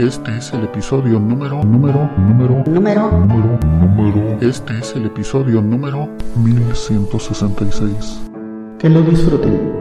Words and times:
Este 0.00 0.34
es 0.38 0.50
el 0.54 0.64
episodio 0.64 1.20
número, 1.20 1.62
número, 1.62 2.08
número, 2.16 2.64
Número. 2.66 3.10
número, 3.10 3.58
número. 3.62 4.38
Este 4.40 4.78
es 4.78 4.96
el 4.96 5.04
episodio 5.04 5.60
número 5.60 6.08
1166. 6.42 8.22
Que 8.78 8.88
lo 8.88 9.02
disfruten. 9.02 9.79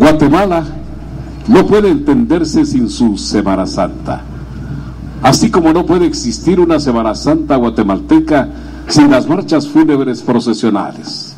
Guatemala 0.00 0.64
no 1.46 1.66
puede 1.66 1.90
entenderse 1.90 2.64
sin 2.64 2.88
su 2.88 3.18
Semana 3.18 3.66
Santa. 3.66 4.22
Así 5.22 5.50
como 5.50 5.74
no 5.74 5.84
puede 5.84 6.06
existir 6.06 6.58
una 6.58 6.80
Semana 6.80 7.14
Santa 7.14 7.56
guatemalteca 7.56 8.48
sin 8.88 9.10
las 9.10 9.28
marchas 9.28 9.68
fúnebres 9.68 10.22
procesionales. 10.22 11.36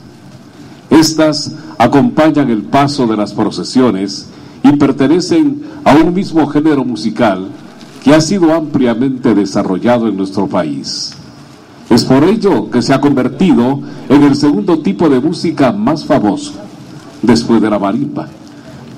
Estas 0.91 1.57
acompañan 1.77 2.51
el 2.51 2.63
paso 2.63 3.09
de 3.09 3.17
las 3.17 3.33
procesiones 3.33 4.29
y 4.63 4.71
pertenecen 4.77 5.65
a 5.83 5.97
un 5.97 6.15
mismo 6.15 6.47
género 6.47 6.85
musical 6.85 7.49
que 8.05 8.15
ha 8.15 8.21
sido 8.21 8.55
ampliamente 8.55 9.35
desarrollado 9.35 10.07
en 10.07 10.17
nuestro 10.17 10.47
país. 10.47 11.15
Es 11.91 12.05
por 12.05 12.23
ello 12.23 12.71
que 12.71 12.81
se 12.81 12.95
ha 12.95 13.01
convertido 13.01 13.81
en 14.09 14.23
el 14.23 14.37
segundo 14.37 14.79
tipo 14.79 15.09
de 15.09 15.19
música 15.19 15.73
más 15.73 16.05
famoso, 16.05 16.53
después 17.23 17.61
de 17.61 17.69
la 17.69 17.81
marimba, 17.81 18.29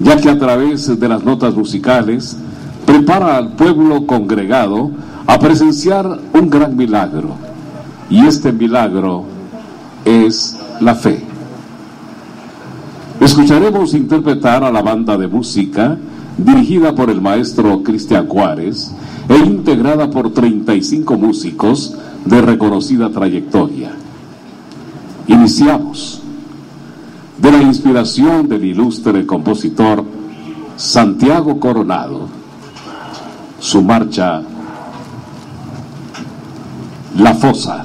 ya 0.00 0.16
que 0.16 0.30
a 0.30 0.38
través 0.38 0.98
de 0.98 1.08
las 1.08 1.24
notas 1.24 1.54
musicales 1.54 2.36
prepara 2.86 3.36
al 3.36 3.52
pueblo 3.52 4.06
congregado 4.06 4.90
a 5.26 5.38
presenciar 5.38 6.20
un 6.32 6.50
gran 6.50 6.76
milagro, 6.76 7.30
y 8.10 8.26
este 8.26 8.52
milagro 8.52 9.24
es 10.04 10.58
la 10.80 10.94
fe. 10.94 11.24
Escucharemos 13.20 13.94
interpretar 13.94 14.64
a 14.64 14.70
la 14.70 14.82
banda 14.82 15.16
de 15.16 15.28
música 15.28 15.96
dirigida 16.36 16.94
por 16.94 17.10
el 17.10 17.20
maestro 17.20 17.82
Cristian 17.82 18.26
Juárez 18.26 18.92
e 19.28 19.36
integrada 19.38 20.10
por 20.10 20.32
35 20.32 21.16
músicos 21.16 21.94
de 22.24 22.42
reconocida 22.42 23.10
trayectoria. 23.10 23.92
Iniciamos 25.26 26.23
la 27.56 27.62
inspiración 27.62 28.48
del 28.48 28.64
ilustre 28.64 29.24
compositor 29.26 30.04
Santiago 30.76 31.60
Coronado, 31.60 32.28
su 33.60 33.82
marcha 33.82 34.42
La 37.16 37.34
Fosa. 37.34 37.84